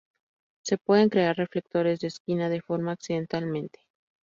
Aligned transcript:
Se 0.63 0.79
pueden 0.79 1.09
crear 1.09 1.35
reflectores 1.37 1.99
de 1.99 2.07
esquina 2.07 2.49
de 2.49 2.61
forma 2.63 2.91
accidentalmente. 2.93 3.81